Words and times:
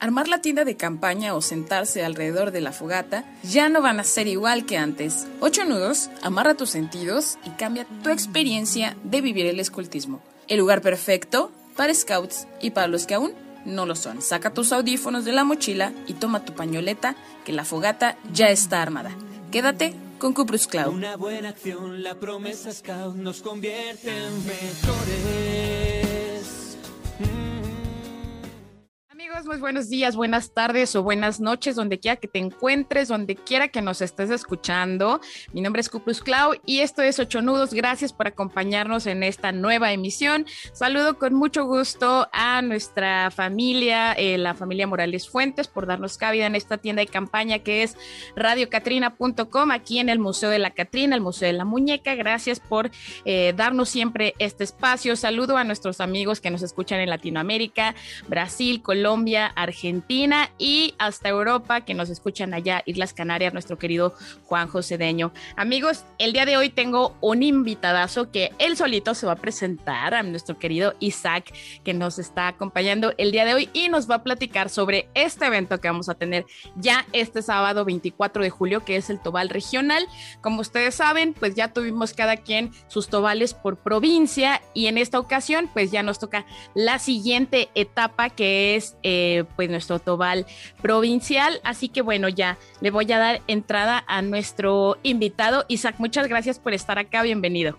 armar 0.00 0.28
la 0.28 0.40
tienda 0.40 0.64
de 0.64 0.76
campaña 0.76 1.34
o 1.34 1.42
sentarse 1.42 2.04
alrededor 2.04 2.50
de 2.50 2.62
la 2.62 2.72
fogata 2.72 3.24
ya 3.42 3.68
no 3.68 3.82
van 3.82 4.00
a 4.00 4.04
ser 4.04 4.26
igual 4.26 4.66
que 4.66 4.78
antes. 4.78 5.26
Ocho 5.40 5.64
nudos, 5.64 6.10
amarra 6.22 6.54
tus 6.54 6.70
sentidos 6.70 7.38
y 7.44 7.50
cambia 7.50 7.86
tu 8.02 8.10
experiencia 8.10 8.96
de 9.04 9.20
vivir 9.20 9.46
el 9.46 9.60
escultismo. 9.60 10.20
El 10.48 10.58
lugar 10.58 10.80
perfecto 10.80 11.52
para 11.76 11.94
scouts 11.94 12.48
y 12.60 12.70
para 12.70 12.88
los 12.88 13.06
que 13.06 13.14
aún 13.14 13.32
no 13.64 13.86
lo 13.86 13.94
son. 13.94 14.22
Saca 14.22 14.52
tus 14.52 14.72
audífonos 14.72 15.24
de 15.24 15.32
la 15.32 15.44
mochila 15.44 15.92
y 16.06 16.14
toma 16.14 16.44
tu 16.44 16.54
pañoleta 16.54 17.14
que 17.44 17.52
la 17.52 17.64
fogata 17.64 18.16
ya 18.32 18.48
está 18.48 18.82
armada. 18.82 19.10
Quédate 19.52 19.94
con 20.18 20.32
Cuprus 20.32 20.66
Cloud. 20.66 20.94
Una 20.94 21.16
buena 21.16 21.50
acción, 21.50 22.02
la 22.02 22.14
promesa 22.14 22.72
Scout 22.72 23.16
nos 23.16 23.42
convierte 23.42 24.10
en 24.10 24.46
mejores. 24.46 25.99
Muy 29.46 29.58
buenos 29.58 29.88
días, 29.88 30.16
buenas 30.16 30.52
tardes 30.52 30.94
o 30.94 31.02
buenas 31.02 31.40
noches, 31.40 31.74
donde 31.74 31.98
quiera 31.98 32.16
que 32.16 32.28
te 32.28 32.38
encuentres, 32.38 33.08
donde 33.08 33.36
quiera 33.36 33.68
que 33.68 33.80
nos 33.80 34.02
estés 34.02 34.28
escuchando. 34.28 35.20
Mi 35.52 35.62
nombre 35.62 35.80
es 35.80 35.88
Cuprus 35.88 36.20
Clau 36.20 36.54
y 36.66 36.80
esto 36.80 37.00
es 37.00 37.18
Ocho 37.18 37.40
Nudos. 37.40 37.72
Gracias 37.72 38.12
por 38.12 38.26
acompañarnos 38.26 39.06
en 39.06 39.22
esta 39.22 39.52
nueva 39.52 39.92
emisión. 39.92 40.46
Saludo 40.74 41.18
con 41.18 41.34
mucho 41.34 41.64
gusto 41.64 42.28
a 42.32 42.60
nuestra 42.60 43.30
familia, 43.30 44.12
eh, 44.12 44.36
la 44.36 44.54
familia 44.54 44.86
Morales 44.86 45.28
Fuentes, 45.28 45.68
por 45.68 45.86
darnos 45.86 46.18
cabida 46.18 46.46
en 46.46 46.54
esta 46.54 46.76
tienda 46.76 47.00
de 47.00 47.06
campaña 47.06 47.60
que 47.60 47.82
es 47.82 47.96
radiocatrina.com, 48.36 49.70
aquí 49.70 50.00
en 50.00 50.10
el 50.10 50.18
Museo 50.18 50.50
de 50.50 50.58
la 50.58 50.72
Catrina, 50.72 51.14
el 51.14 51.22
Museo 51.22 51.46
de 51.46 51.54
la 51.54 51.64
Muñeca. 51.64 52.14
Gracias 52.14 52.60
por 52.60 52.90
eh, 53.24 53.54
darnos 53.56 53.88
siempre 53.88 54.34
este 54.38 54.64
espacio. 54.64 55.16
Saludo 55.16 55.56
a 55.56 55.64
nuestros 55.64 56.00
amigos 56.00 56.40
que 56.40 56.50
nos 56.50 56.62
escuchan 56.62 57.00
en 57.00 57.08
Latinoamérica, 57.08 57.94
Brasil, 58.28 58.82
Colombia 58.82 59.29
Argentina 59.36 60.50
y 60.58 60.94
hasta 60.98 61.28
Europa, 61.28 61.82
que 61.82 61.94
nos 61.94 62.10
escuchan 62.10 62.54
allá, 62.54 62.82
Islas 62.86 63.12
Canarias, 63.12 63.52
nuestro 63.52 63.78
querido 63.78 64.14
Juan 64.44 64.68
José 64.68 64.98
Deño. 64.98 65.32
Amigos, 65.56 66.04
el 66.18 66.32
día 66.32 66.46
de 66.46 66.56
hoy 66.56 66.70
tengo 66.70 67.16
un 67.20 67.42
invitadazo 67.42 68.30
que 68.30 68.52
él 68.58 68.76
solito 68.76 69.14
se 69.14 69.26
va 69.26 69.32
a 69.32 69.36
presentar 69.36 70.14
a 70.14 70.22
nuestro 70.22 70.58
querido 70.58 70.94
Isaac, 71.00 71.52
que 71.84 71.94
nos 71.94 72.18
está 72.18 72.48
acompañando 72.48 73.12
el 73.18 73.32
día 73.32 73.44
de 73.44 73.54
hoy 73.54 73.68
y 73.72 73.88
nos 73.88 74.10
va 74.10 74.16
a 74.16 74.22
platicar 74.22 74.68
sobre 74.68 75.08
este 75.14 75.46
evento 75.46 75.80
que 75.80 75.88
vamos 75.88 76.08
a 76.08 76.14
tener 76.14 76.46
ya 76.76 77.06
este 77.12 77.42
sábado 77.42 77.84
24 77.84 78.42
de 78.42 78.50
julio, 78.50 78.84
que 78.84 78.96
es 78.96 79.10
el 79.10 79.20
Tobal 79.20 79.48
Regional. 79.48 80.06
Como 80.40 80.60
ustedes 80.60 80.94
saben, 80.96 81.34
pues 81.34 81.54
ya 81.54 81.72
tuvimos 81.72 82.12
cada 82.12 82.36
quien 82.36 82.72
sus 82.88 83.08
tobales 83.08 83.54
por 83.54 83.76
provincia 83.76 84.60
y 84.74 84.86
en 84.86 84.98
esta 84.98 85.18
ocasión, 85.18 85.70
pues 85.72 85.90
ya 85.90 86.02
nos 86.02 86.18
toca 86.18 86.46
la 86.74 86.98
siguiente 86.98 87.68
etapa 87.74 88.30
que 88.30 88.76
es 88.76 88.96
eh, 89.02 89.19
pues 89.56 89.70
nuestro 89.70 89.98
tobal 89.98 90.46
provincial. 90.82 91.60
Así 91.64 91.88
que 91.88 92.02
bueno, 92.02 92.28
ya 92.28 92.58
le 92.80 92.90
voy 92.90 93.10
a 93.12 93.18
dar 93.18 93.42
entrada 93.46 94.04
a 94.06 94.22
nuestro 94.22 94.98
invitado. 95.02 95.64
Isaac, 95.68 95.96
muchas 95.98 96.28
gracias 96.28 96.58
por 96.58 96.72
estar 96.72 96.98
acá, 96.98 97.22
bienvenido. 97.22 97.76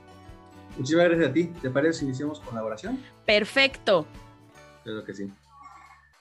Muchísimas 0.77 1.05
gracias 1.05 1.29
a 1.29 1.33
ti. 1.33 1.45
¿Te 1.61 1.69
parece 1.69 1.99
si 1.99 2.05
iniciamos 2.05 2.39
con 2.39 2.55
la 2.55 2.63
oración? 2.63 2.99
Perfecto. 3.25 4.05
Creo 4.83 5.03
que 5.03 5.13
sí. 5.13 5.31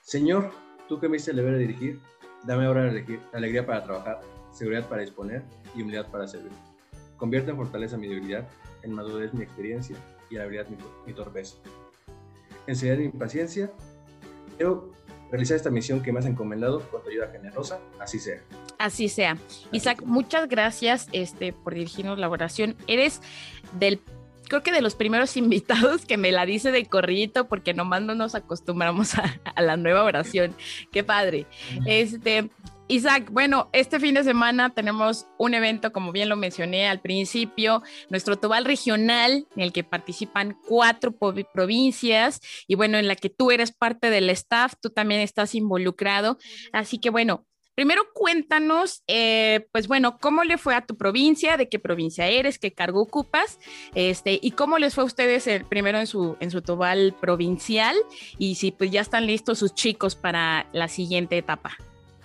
Señor, 0.01 0.51
tú 0.87 0.99
que 0.99 1.07
me 1.07 1.17
hiciste 1.17 1.31
el 1.31 1.37
deber 1.37 1.53
de 1.53 1.59
dirigir, 1.59 1.99
dame 2.43 2.65
ahora 2.65 2.91
alegría 3.33 3.65
para 3.65 3.83
trabajar, 3.83 4.21
seguridad 4.51 4.87
para 4.87 5.01
disponer 5.01 5.43
y 5.75 5.81
humildad 5.81 6.07
para 6.11 6.27
servir. 6.27 6.51
Convierte 7.17 7.51
en 7.51 7.57
fortaleza 7.57 7.97
mi 7.97 8.07
debilidad, 8.07 8.47
en 8.83 8.93
madurez 8.93 9.33
mi 9.33 9.43
experiencia 9.43 9.95
y 10.29 10.35
en 10.35 10.41
habilidad 10.41 10.67
mi, 10.67 10.77
mi 11.05 11.13
torpeza. 11.13 11.55
Enseñar 12.67 12.97
mi 12.97 13.09
paciencia, 13.09 13.71
realizar 15.31 15.55
esta 15.55 15.69
misión 15.69 16.03
que 16.03 16.11
me 16.11 16.19
has 16.19 16.25
encomendado 16.25 16.81
con 16.89 17.01
tu 17.01 17.09
ayuda 17.09 17.29
generosa, 17.31 17.79
así 17.99 18.19
sea. 18.19 18.41
Así 18.77 19.07
sea. 19.09 19.37
Isaac, 19.71 20.03
muchas 20.05 20.47
gracias 20.49 21.07
este, 21.13 21.53
por 21.53 21.73
dirigirnos 21.73 22.19
la 22.19 22.29
oración. 22.29 22.75
Eres 22.87 23.21
del 23.79 24.01
creo 24.47 24.63
que 24.63 24.73
de 24.73 24.81
los 24.81 24.95
primeros 24.95 25.37
invitados 25.37 26.05
que 26.05 26.17
me 26.17 26.31
la 26.31 26.45
dice 26.45 26.71
de 26.71 26.85
corrito 26.85 27.47
porque 27.47 27.73
nomás 27.73 28.01
no 28.01 28.15
nos 28.15 28.35
acostumbramos 28.35 29.15
a, 29.15 29.39
a, 29.55 29.61
la 29.61 29.77
nueva 29.77 30.03
oración. 30.03 30.53
Qué 30.91 31.03
padre. 31.03 31.45
Este, 31.85 32.49
Isaac, 32.87 33.29
bueno, 33.31 33.69
este 33.71 33.99
fin 33.99 34.15
de 34.15 34.23
semana 34.23 34.71
tenemos 34.71 35.27
un 35.37 35.53
evento, 35.53 35.93
como 35.93 36.11
bien 36.11 36.27
lo 36.27 36.35
mencioné 36.35 36.87
al 36.87 36.99
principio, 36.99 37.83
nuestro 38.09 38.37
Tobal 38.37 38.65
regional, 38.65 39.47
en 39.55 39.63
el 39.63 39.71
que 39.71 39.83
participan 39.83 40.57
cuatro 40.67 41.15
provincias 41.53 42.41
y 42.67 42.75
bueno, 42.75 42.97
en 42.97 43.07
la 43.07 43.15
que 43.15 43.29
tú 43.29 43.51
eres 43.51 43.71
parte 43.71 44.09
del 44.09 44.29
staff, 44.31 44.73
tú 44.81 44.89
también 44.89 45.21
estás 45.21 45.55
involucrado. 45.55 46.37
Así 46.73 46.99
que 46.99 47.09
bueno, 47.09 47.45
Primero 47.73 48.03
cuéntanos, 48.13 49.01
eh, 49.07 49.65
pues 49.71 49.87
bueno, 49.87 50.17
cómo 50.19 50.43
le 50.43 50.57
fue 50.57 50.75
a 50.75 50.85
tu 50.85 50.97
provincia, 50.97 51.55
de 51.55 51.69
qué 51.69 51.79
provincia 51.79 52.27
eres, 52.27 52.59
qué 52.59 52.73
cargo 52.73 53.01
ocupas, 53.01 53.59
este, 53.95 54.37
y 54.41 54.51
cómo 54.51 54.77
les 54.77 54.93
fue 54.93 55.03
a 55.03 55.07
ustedes 55.07 55.47
el, 55.47 55.65
primero 55.65 55.97
en 55.97 56.05
su, 56.05 56.35
en 56.41 56.51
su 56.51 56.61
tobal 56.61 57.15
provincial, 57.19 57.95
y 58.37 58.55
si 58.55 58.71
pues 58.71 58.91
ya 58.91 58.99
están 58.99 59.25
listos 59.25 59.59
sus 59.59 59.73
chicos 59.73 60.15
para 60.15 60.67
la 60.73 60.89
siguiente 60.89 61.37
etapa. 61.37 61.77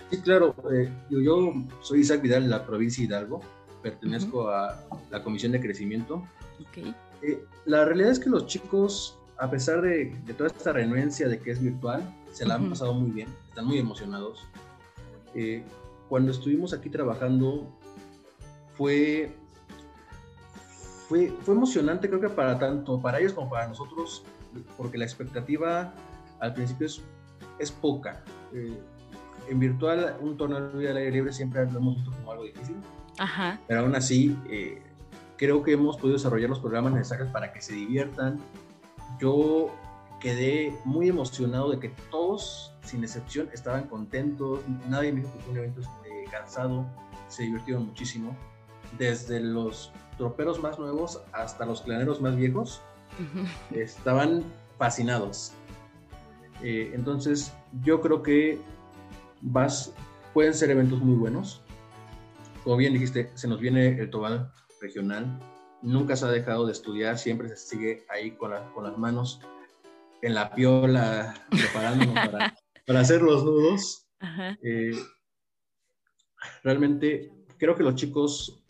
Sí, 0.09 0.21
claro. 0.21 0.55
Eh, 0.71 0.89
yo, 1.09 1.19
yo, 1.19 1.53
soy 1.81 2.01
Isaac 2.01 2.21
Vidal 2.21 2.43
de 2.43 2.49
la 2.49 2.65
provincia 2.65 3.01
de 3.01 3.07
Hidalgo. 3.07 3.41
Pertenezco 3.81 4.49
a 4.49 4.83
la 5.11 5.23
Comisión 5.23 5.51
de 5.51 5.61
Crecimiento. 5.61 6.23
Okay. 6.69 6.95
Eh, 7.21 7.43
la 7.65 7.85
realidad 7.85 8.11
es 8.11 8.19
que 8.19 8.29
los 8.29 8.47
chicos, 8.47 9.17
a 9.37 9.49
pesar 9.49 9.81
de, 9.81 10.15
de 10.25 10.33
toda 10.33 10.47
esta 10.49 10.73
renuencia 10.73 11.27
de 11.27 11.39
que 11.39 11.51
es 11.51 11.61
virtual, 11.61 12.01
se 12.31 12.45
la 12.45 12.55
han 12.55 12.69
pasado 12.69 12.93
muy 12.93 13.11
bien. 13.11 13.29
Están 13.49 13.65
muy 13.65 13.79
emocionados. 13.79 14.45
Eh, 15.33 15.63
cuando 16.09 16.31
estuvimos 16.31 16.73
aquí 16.73 16.89
trabajando, 16.89 17.67
fue, 18.75 19.35
fue, 21.07 21.33
fue 21.41 21.55
emocionante, 21.55 22.07
creo 22.07 22.21
que 22.21 22.29
para 22.29 22.57
tanto 22.57 23.01
para 23.01 23.19
ellos 23.19 23.33
como 23.33 23.49
para 23.49 23.67
nosotros, 23.67 24.23
porque 24.77 24.97
la 24.97 25.05
expectativa 25.05 25.93
al 26.39 26.53
principio 26.53 26.87
es, 26.87 27.01
es 27.59 27.71
poca. 27.71 28.23
Eh, 28.53 28.79
en 29.49 29.59
virtual, 29.59 30.17
un 30.21 30.37
torneo 30.37 30.69
de 30.69 30.87
aire 30.87 31.11
libre 31.11 31.33
siempre 31.33 31.65
lo 31.71 31.79
hemos 31.79 31.95
visto 31.95 32.11
como 32.11 32.31
algo 32.31 32.43
difícil. 32.43 32.75
Ajá. 33.17 33.59
Pero 33.67 33.81
aún 33.81 33.95
así, 33.95 34.37
eh, 34.49 34.81
creo 35.37 35.63
que 35.63 35.73
hemos 35.73 35.97
podido 35.97 36.17
desarrollar 36.17 36.49
los 36.49 36.59
programas 36.59 36.93
necesarios 36.93 37.29
para 37.29 37.51
que 37.53 37.61
se 37.61 37.73
diviertan. 37.73 38.39
Yo 39.19 39.73
quedé 40.19 40.75
muy 40.85 41.09
emocionado 41.09 41.71
de 41.71 41.79
que 41.79 41.89
todos, 42.11 42.73
sin 42.83 43.03
excepción, 43.03 43.49
estaban 43.53 43.87
contentos. 43.87 44.59
Nadie 44.89 45.11
me 45.11 45.21
dijo 45.21 45.33
que 45.33 45.39
fue 45.39 45.51
un 45.51 45.57
evento 45.57 45.81
eh, 45.81 46.25
cansado. 46.31 46.85
Se 47.27 47.43
divirtieron 47.43 47.85
muchísimo. 47.85 48.35
Desde 48.97 49.39
los 49.39 49.91
troperos 50.17 50.61
más 50.61 50.79
nuevos 50.79 51.21
hasta 51.31 51.65
los 51.65 51.81
claneros 51.81 52.21
más 52.21 52.35
viejos, 52.35 52.81
estaban 53.71 54.43
fascinados. 54.77 55.53
Eh, 56.61 56.91
entonces, 56.93 57.53
yo 57.83 58.01
creo 58.01 58.23
que 58.23 58.59
vas, 59.51 59.93
pueden 60.33 60.53
ser 60.53 60.71
eventos 60.71 60.99
muy 60.99 61.15
buenos. 61.15 61.61
Como 62.63 62.77
bien 62.77 62.93
dijiste, 62.93 63.31
se 63.35 63.47
nos 63.47 63.59
viene 63.59 63.99
el 63.99 64.09
Tobal 64.09 64.51
regional. 64.81 65.39
Nunca 65.81 66.15
se 66.15 66.25
ha 66.25 66.29
dejado 66.29 66.65
de 66.65 66.73
estudiar, 66.73 67.17
siempre 67.17 67.49
se 67.49 67.57
sigue 67.57 68.05
ahí 68.09 68.31
con, 68.31 68.51
la, 68.51 68.71
con 68.73 68.83
las 68.83 68.97
manos 68.97 69.39
en 70.21 70.33
la 70.33 70.51
piola, 70.51 71.33
preparándonos 71.49 72.13
para, 72.13 72.55
para, 72.85 72.99
hacer 72.99 73.21
los 73.21 73.43
nudos. 73.43 74.07
Eh, 74.61 74.97
realmente 76.63 77.31
creo 77.57 77.75
que 77.75 77.83
los 77.83 77.95
chicos 77.95 78.63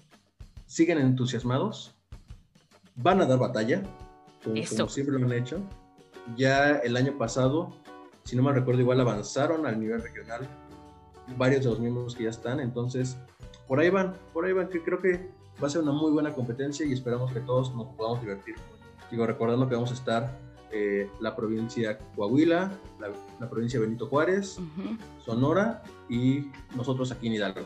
siguen 0.66 1.00
entusiasmados, 1.00 1.96
van 2.96 3.22
a 3.22 3.26
dar 3.26 3.40
batalla, 3.40 3.84
como, 4.44 4.62
como 4.68 4.90
siempre 4.90 5.18
lo 5.18 5.26
han 5.26 5.34
hecho. 5.34 5.62
Ya 6.36 6.72
el 6.80 6.98
año 6.98 7.18
pasado 7.18 7.74
si 8.28 8.36
no 8.36 8.44
me 8.44 8.52
recuerdo, 8.52 8.82
igual 8.82 9.00
avanzaron 9.00 9.66
al 9.66 9.80
nivel 9.80 10.02
regional 10.02 10.42
varios 11.36 11.64
de 11.64 11.70
los 11.70 11.80
miembros 11.80 12.16
que 12.16 12.24
ya 12.24 12.30
están, 12.30 12.60
entonces 12.60 13.18
por 13.68 13.80
ahí 13.80 13.90
van, 13.90 14.14
por 14.34 14.46
ahí 14.46 14.54
van, 14.54 14.70
que 14.70 14.82
creo 14.82 15.00
que 15.00 15.30
va 15.62 15.68
a 15.68 15.70
ser 15.70 15.82
una 15.82 15.92
muy 15.92 16.12
buena 16.12 16.34
competencia 16.34 16.86
y 16.86 16.94
esperamos 16.94 17.32
que 17.34 17.42
todos 17.42 17.76
nos 17.76 17.88
podamos 17.96 18.22
divertir. 18.22 18.56
Digo, 19.12 19.26
recordando 19.26 19.68
que 19.68 19.76
vamos 19.76 19.92
a 19.92 19.96
estar 19.96 20.40
eh, 20.72 21.10
la 21.20 21.36
provincia 21.36 21.98
Coahuila, 22.16 22.72
la, 23.00 23.10
la 23.40 23.50
provincia 23.50 23.80
Benito 23.80 24.08
Juárez, 24.08 24.58
uh 24.58 24.62
-huh. 24.62 24.98
Sonora 25.24 25.84
y 26.10 26.48
nosotros 26.76 27.12
aquí 27.12 27.28
en 27.28 27.34
Hidalgo. 27.34 27.62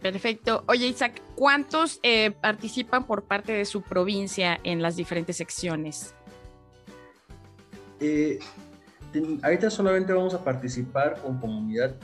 Perfecto. 0.00 0.62
Oye, 0.68 0.86
Isaac, 0.86 1.20
¿cuántos 1.34 1.98
eh, 2.02 2.30
participan 2.30 3.06
por 3.06 3.24
parte 3.24 3.52
de 3.52 3.64
su 3.64 3.82
provincia 3.82 4.60
en 4.62 4.82
las 4.82 4.96
diferentes 4.96 5.36
secciones? 5.36 6.14
Eh, 7.98 8.38
ahorita 9.42 9.70
solamente 9.70 10.12
vamos 10.12 10.34
a 10.34 10.44
participar 10.44 11.20
con 11.22 11.38
comunidad. 11.38 11.96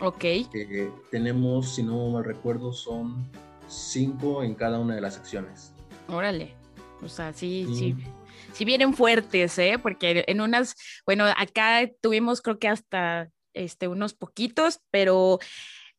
Ok. 0.00 0.24
Eh, 0.24 0.90
tenemos, 1.10 1.74
si 1.74 1.82
no 1.82 2.08
mal 2.08 2.24
recuerdo, 2.24 2.72
son 2.72 3.30
cinco 3.68 4.42
en 4.42 4.54
cada 4.54 4.78
una 4.78 4.94
de 4.94 5.00
las 5.00 5.14
secciones. 5.14 5.74
Órale. 6.08 6.54
O 7.02 7.08
sea, 7.08 7.32
sí, 7.32 7.66
sí. 7.68 7.74
sí. 7.74 7.96
sí 8.52 8.64
vienen 8.64 8.94
fuertes, 8.94 9.58
¿eh? 9.58 9.78
Porque 9.80 10.24
en 10.26 10.40
unas, 10.40 10.74
bueno, 11.06 11.24
acá 11.24 11.88
tuvimos 12.00 12.42
creo 12.42 12.58
que 12.58 12.68
hasta 12.68 13.30
este, 13.54 13.88
unos 13.88 14.14
poquitos, 14.14 14.80
pero 14.90 15.38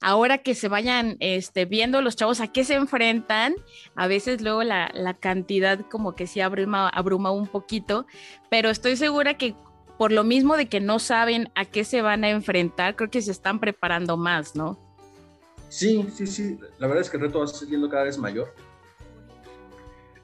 ahora 0.02 0.40
que 0.40 0.56
se 0.56 0.68
vayan 0.68 1.16
este, 1.20 1.66
viendo 1.66 2.02
los 2.02 2.16
chavos 2.16 2.42
a 2.42 2.52
qué 2.52 2.64
se 2.64 2.74
enfrentan, 2.74 3.54
a 3.96 4.08
veces 4.08 4.42
luego 4.42 4.64
la, 4.64 5.18
cantidad 5.20 5.80
como 5.90 6.16
que 6.16 6.28
sí 6.28 6.42
abruma, 6.42 6.90
abruma 6.90 7.32
un 7.32 7.48
poquito, 7.48 8.08
pero 8.50 8.70
estoy 8.70 8.98
segura 8.98 9.38
que 9.38 9.56
por 10.02 10.12
lo 10.12 10.24
mismo 10.24 10.58
de 10.58 10.68
que 10.68 10.80
no 10.80 10.98
saben 10.98 11.52
a 11.54 11.66
qué 11.66 11.84
se 11.84 12.02
van 12.02 12.24
a 12.24 12.32
enfrentar, 12.32 12.96
creo 12.96 13.12
que 13.12 13.22
se 13.22 13.30
están 13.30 13.60
preparando 13.60 14.18
más, 14.18 14.56
¿no? 14.56 14.80
Sí, 15.70 16.08
sí, 16.12 16.26
sí. 16.26 16.58
La 16.80 16.88
verdad 16.88 17.04
es 17.04 17.10
que 17.12 17.18
el 17.18 17.22
reto 17.22 17.40
va 17.40 17.46
siendo 17.46 17.88
cada 17.88 18.06
vez 18.06 18.18
mayor. 18.18 18.52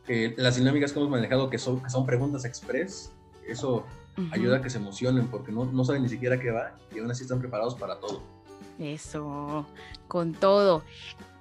Eh, 0.07 0.33
las 0.35 0.55
dinámicas 0.55 0.91
que 0.91 0.97
hemos 0.97 1.11
manejado, 1.11 1.51
que 1.51 1.59
son, 1.59 1.83
que 1.83 1.91
son 1.91 2.07
preguntas 2.07 2.43
express, 2.43 3.11
eso 3.47 3.85
ayuda 4.31 4.57
a 4.57 4.61
que 4.63 4.71
se 4.71 4.79
emocionen 4.79 5.27
porque 5.27 5.51
no, 5.51 5.65
no 5.65 5.85
saben 5.85 6.01
ni 6.01 6.09
siquiera 6.09 6.39
qué 6.39 6.49
va 6.49 6.75
y 6.91 6.97
aún 6.97 7.11
así 7.11 7.21
están 7.21 7.37
preparados 7.37 7.75
para 7.75 7.99
todo. 7.99 8.23
Eso, 8.79 9.67
con 10.07 10.33
todo. 10.33 10.81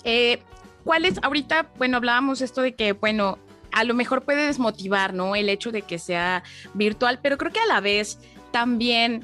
Eh, 0.05 0.43
¿Cuál 0.85 1.07
es 1.07 1.19
ahorita? 1.23 1.71
Bueno, 1.79 1.97
hablábamos 1.97 2.43
esto 2.43 2.61
de 2.61 2.75
que, 2.75 2.93
bueno, 2.93 3.39
a 3.77 3.85
lo 3.85 3.93
mejor 3.93 4.25
puede 4.25 4.47
desmotivar, 4.47 5.13
¿no? 5.13 5.37
El 5.37 5.51
hecho 5.51 5.71
de 5.71 5.83
que 5.83 5.99
sea 5.99 6.43
virtual, 6.73 7.21
pero 7.23 7.37
creo 7.37 7.53
que 7.53 7.61
a 7.61 7.67
la 7.67 7.81
vez 7.81 8.19
también 8.51 9.23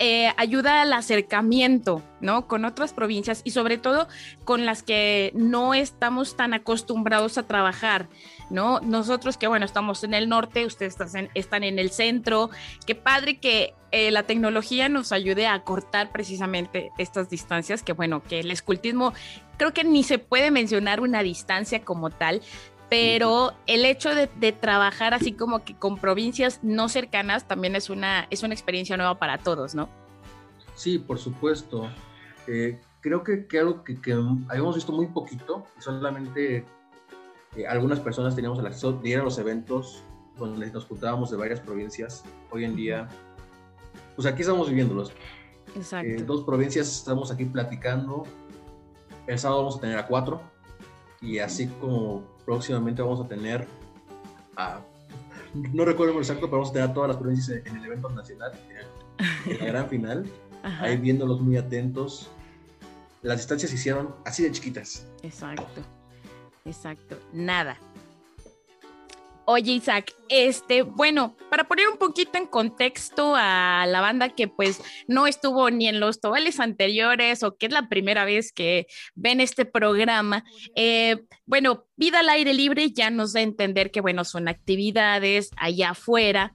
eh, 0.00 0.32
ayuda 0.36 0.82
al 0.82 0.92
acercamiento, 0.92 2.02
¿no? 2.20 2.48
Con 2.48 2.64
otras 2.64 2.92
provincias 2.92 3.40
y 3.44 3.52
sobre 3.52 3.78
todo 3.78 4.08
con 4.42 4.66
las 4.66 4.82
que 4.82 5.30
no 5.36 5.74
estamos 5.74 6.36
tan 6.36 6.54
acostumbrados 6.54 7.38
a 7.38 7.44
trabajar, 7.44 8.08
¿no? 8.50 8.80
Nosotros 8.80 9.36
que, 9.36 9.46
bueno, 9.46 9.64
estamos 9.64 10.02
en 10.02 10.14
el 10.14 10.28
norte, 10.28 10.66
ustedes 10.66 10.96
están 11.34 11.62
en, 11.62 11.78
el 11.78 11.90
centro, 11.90 12.50
qué 12.84 12.96
padre 12.96 13.38
que 13.38 13.74
eh, 13.92 14.10
la 14.10 14.24
tecnología 14.24 14.88
nos 14.88 15.12
ayude 15.12 15.46
a 15.46 15.62
cortar 15.62 16.10
precisamente 16.10 16.90
estas 16.98 17.30
distancias, 17.30 17.84
que 17.84 17.92
bueno, 17.92 18.24
que 18.24 18.40
el 18.40 18.50
escultismo 18.50 19.12
creo 19.56 19.72
que 19.72 19.84
ni 19.84 20.02
se 20.02 20.18
puede 20.18 20.50
mencionar 20.50 21.00
una 21.00 21.22
distancia 21.22 21.84
como 21.84 22.10
tal, 22.10 22.42
pero 22.88 23.52
el 23.66 23.84
hecho 23.84 24.10
de, 24.14 24.52
trabajar 24.52 25.14
así 25.14 25.32
como 25.32 25.64
que 25.64 25.74
con 25.74 25.98
provincias 25.98 26.60
no 26.62 26.88
cercanas 26.88 27.46
también 27.46 27.76
es 27.76 27.90
una, 27.90 28.26
es 28.30 28.42
una 28.42 28.54
experiencia 28.54 28.96
nueva 28.96 29.18
para 29.18 29.38
todos, 29.38 29.74
¿no? 29.74 29.88
Sí, 30.74 30.98
por 30.98 31.18
supuesto. 31.18 31.88
Eh, 32.46 32.80
creo 33.00 33.22
que, 33.22 33.46
que 33.46 33.58
algo 33.58 33.84
que, 33.84 33.98
habíamos 34.48 34.74
visto 34.74 34.92
muy 34.92 35.06
poquito, 35.06 35.66
solamente 35.78 36.64
eh, 37.56 37.66
algunas 37.66 38.00
personas 38.00 38.34
teníamos 38.34 38.58
el 38.58 38.66
acceso 38.66 38.92
de 38.92 39.08
ir 39.08 39.18
a 39.18 39.22
los 39.22 39.38
eventos 39.38 40.02
donde 40.36 40.70
nos 40.70 40.84
juntábamos 40.84 41.30
de 41.30 41.36
varias 41.36 41.60
provincias. 41.60 42.24
Hoy 42.50 42.64
en 42.64 42.76
día, 42.76 43.08
pues 44.16 44.26
aquí 44.26 44.42
estamos 44.42 44.68
viviéndolos. 44.68 45.12
Exacto. 45.76 46.08
Eh, 46.08 46.22
dos 46.24 46.44
provincias 46.44 46.88
estamos 46.88 47.30
aquí 47.30 47.44
platicando. 47.44 48.24
El 49.26 49.38
sábado 49.38 49.60
vamos 49.60 49.76
a 49.78 49.80
tener 49.80 49.98
a 49.98 50.06
cuatro. 50.06 50.42
Y 51.20 51.38
así 51.38 51.68
como 51.80 52.33
próximamente 52.44 53.02
vamos 53.02 53.24
a 53.24 53.28
tener 53.28 53.66
a, 54.56 54.80
no 55.54 55.84
recuerdo 55.84 56.12
el 56.14 56.18
exacto, 56.18 56.46
pero 56.46 56.58
vamos 56.58 56.70
a 56.70 56.72
tener 56.72 56.90
a 56.90 56.94
todas 56.94 57.08
las 57.08 57.16
provincias 57.16 57.64
en 57.64 57.76
el 57.76 57.84
evento 57.84 58.08
nacional, 58.10 58.52
en 59.46 59.58
la 59.58 59.64
gran 59.66 59.88
final, 59.88 60.26
ahí 60.62 60.96
viéndolos 60.96 61.40
muy 61.40 61.56
atentos. 61.56 62.30
Las 63.22 63.38
distancias 63.38 63.70
se 63.70 63.76
hicieron 63.76 64.14
así 64.24 64.42
de 64.42 64.52
chiquitas. 64.52 65.06
Exacto, 65.22 65.82
exacto, 66.64 67.18
nada. 67.32 67.76
Oye, 69.46 69.72
Isaac, 69.72 70.14
este, 70.30 70.82
bueno, 70.82 71.36
para 71.50 71.64
poner 71.64 71.88
un 71.88 71.98
poquito 71.98 72.38
en 72.38 72.46
contexto 72.46 73.34
a 73.36 73.84
la 73.86 74.00
banda 74.00 74.30
que 74.30 74.48
pues 74.48 74.80
no 75.06 75.26
estuvo 75.26 75.68
ni 75.70 75.86
en 75.86 76.00
los 76.00 76.20
tobales 76.20 76.60
anteriores 76.60 77.42
o 77.42 77.56
que 77.58 77.66
es 77.66 77.72
la 77.72 77.90
primera 77.90 78.24
vez 78.24 78.52
que 78.52 78.86
ven 79.14 79.42
este 79.42 79.66
programa, 79.66 80.44
eh, 80.76 81.26
bueno, 81.44 81.84
vida 81.96 82.20
al 82.20 82.30
aire 82.30 82.54
libre 82.54 82.90
ya 82.90 83.10
nos 83.10 83.34
da 83.34 83.40
a 83.40 83.42
entender 83.42 83.90
que, 83.90 84.00
bueno, 84.00 84.24
son 84.24 84.48
actividades 84.48 85.50
allá 85.58 85.90
afuera, 85.90 86.54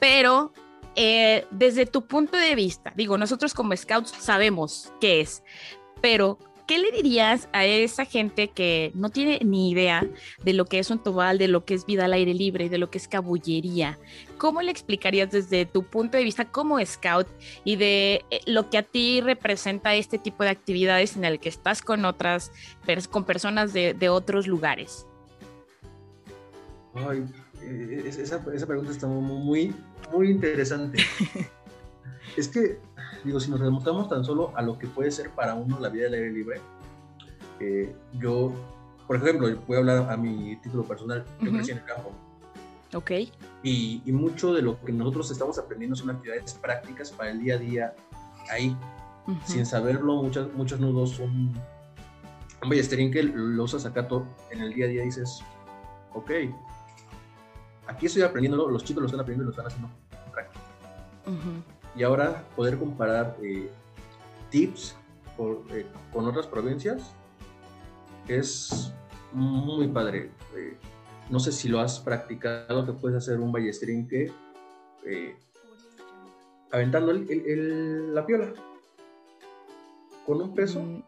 pero 0.00 0.54
eh, 0.96 1.46
desde 1.50 1.84
tu 1.84 2.06
punto 2.06 2.38
de 2.38 2.54
vista, 2.54 2.94
digo, 2.96 3.18
nosotros 3.18 3.52
como 3.52 3.76
scouts 3.76 4.10
sabemos 4.10 4.90
qué 5.02 5.20
es, 5.20 5.42
pero 6.00 6.38
¿qué 6.72 6.78
le 6.78 6.90
dirías 6.90 7.50
a 7.52 7.66
esa 7.66 8.06
gente 8.06 8.48
que 8.48 8.92
no 8.94 9.10
tiene 9.10 9.40
ni 9.44 9.70
idea 9.70 10.08
de 10.42 10.54
lo 10.54 10.64
que 10.64 10.78
es 10.78 10.90
un 10.90 11.02
tobal, 11.02 11.36
de 11.36 11.46
lo 11.46 11.66
que 11.66 11.74
es 11.74 11.84
vida 11.84 12.06
al 12.06 12.14
aire 12.14 12.32
libre, 12.32 12.70
de 12.70 12.78
lo 12.78 12.90
que 12.90 12.96
es 12.96 13.08
cabullería? 13.08 13.98
¿Cómo 14.38 14.62
le 14.62 14.70
explicarías 14.70 15.30
desde 15.30 15.66
tu 15.66 15.82
punto 15.82 16.16
de 16.16 16.24
vista 16.24 16.50
como 16.50 16.82
scout 16.86 17.28
y 17.64 17.76
de 17.76 18.24
eh, 18.30 18.40
lo 18.46 18.70
que 18.70 18.78
a 18.78 18.82
ti 18.82 19.20
representa 19.20 19.94
este 19.94 20.16
tipo 20.16 20.44
de 20.44 20.48
actividades 20.48 21.14
en 21.14 21.26
el 21.26 21.40
que 21.40 21.50
estás 21.50 21.82
con 21.82 22.06
otras, 22.06 22.50
con 23.10 23.26
personas 23.26 23.74
de, 23.74 24.08
otros 24.08 24.46
lugares? 24.46 25.06
Ay, 26.94 27.26
eh, 27.60 28.02
esa, 28.06 28.42
esa 28.54 28.66
pregunta 28.66 28.92
está 28.92 29.06
muy, 29.06 29.74
muy 30.10 30.30
interesante. 30.30 31.02
es 32.38 32.48
que 32.48 32.78
digo, 33.24 33.40
si 33.40 33.50
nos 33.50 33.60
remontamos 33.60 34.08
tan 34.08 34.24
solo 34.24 34.52
a 34.56 34.62
lo 34.62 34.78
que 34.78 34.86
puede 34.86 35.10
ser 35.10 35.30
para 35.30 35.54
uno 35.54 35.78
la 35.80 35.88
vida 35.88 36.04
del 36.04 36.14
aire 36.14 36.32
libre, 36.32 36.60
eh, 37.60 37.94
yo, 38.14 38.52
por 39.06 39.16
ejemplo, 39.16 39.48
voy 39.66 39.76
a 39.76 39.80
hablar 39.80 40.10
a 40.10 40.16
mi 40.16 40.56
título 40.56 40.84
personal, 40.84 41.24
yo 41.40 41.52
crecí 41.52 41.70
en 41.70 41.78
el 41.78 41.84
campo. 41.84 42.12
Ok. 42.94 43.10
Y, 43.62 44.02
y, 44.04 44.12
mucho 44.12 44.52
de 44.52 44.60
lo 44.60 44.78
que 44.84 44.92
nosotros 44.92 45.30
estamos 45.30 45.58
aprendiendo 45.58 45.96
son 45.96 46.10
actividades 46.10 46.54
prácticas 46.54 47.10
para 47.10 47.30
el 47.30 47.40
día 47.40 47.54
a 47.54 47.58
día 47.58 47.94
ahí. 48.50 48.76
Sin 49.44 49.64
saberlo, 49.64 50.16
muchos, 50.22 50.52
muchos 50.54 50.80
nudos 50.80 51.10
son... 51.10 51.52
Un 52.62 52.68
ballesterín 52.68 53.10
que 53.10 53.22
lo 53.22 53.64
usas 53.64 53.86
acá 53.86 54.06
todo, 54.06 54.26
en 54.50 54.60
el 54.60 54.72
día 54.72 54.84
a 54.84 54.88
día 54.88 55.02
dices, 55.02 55.42
ok, 56.14 56.30
aquí 57.88 58.06
estoy 58.06 58.22
aprendiendo, 58.22 58.68
los 58.68 58.84
chicos 58.84 59.00
lo 59.00 59.06
están 59.06 59.20
aprendiendo 59.20 59.42
y 59.42 59.46
lo 59.46 59.50
están 59.50 59.66
haciendo 59.66 59.90
práctico 60.32 60.60
y 61.94 62.02
ahora 62.02 62.44
poder 62.56 62.78
comparar 62.78 63.36
eh, 63.42 63.68
tips 64.50 64.96
eh, 65.70 65.86
con 66.12 66.26
otras 66.26 66.46
provincias 66.46 67.14
es 68.28 68.92
muy 69.32 69.88
padre. 69.88 70.30
Eh, 70.56 70.76
no 71.30 71.40
sé 71.40 71.52
si 71.52 71.68
lo 71.68 71.80
has 71.80 72.00
practicado, 72.00 72.86
que 72.86 72.92
puedes 72.92 73.16
hacer 73.16 73.40
un 73.40 73.52
ballestrinque 73.52 74.32
aventando 76.70 77.12
la 77.12 78.26
piola 78.26 78.52
con 80.24 80.40
un 80.40 80.54
peso, 80.54 80.80
mm, 80.80 81.02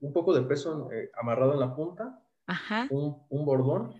un 0.00 0.12
poco 0.12 0.34
de 0.34 0.42
peso 0.42 0.88
amarrado 1.20 1.54
en 1.54 1.60
la 1.60 1.74
punta, 1.74 2.22
Un, 2.90 3.16
un, 3.28 3.44
bordón 3.46 3.94